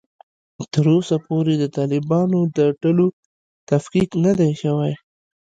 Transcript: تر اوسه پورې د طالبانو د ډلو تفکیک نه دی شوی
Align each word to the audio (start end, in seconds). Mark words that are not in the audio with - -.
تر 0.73 0.85
اوسه 0.95 1.15
پورې 1.27 1.53
د 1.57 1.65
طالبانو 1.77 2.39
د 2.57 2.59
ډلو 2.81 3.07
تفکیک 3.69 4.09
نه 4.23 4.31
دی 4.39 4.51
شوی 4.61 4.93